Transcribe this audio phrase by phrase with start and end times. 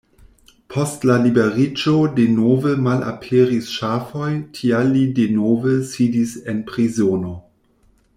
[0.75, 4.31] Post la liberiĝo denove malaperis ŝafoj,
[4.61, 7.37] tial li denove sidis en prizono.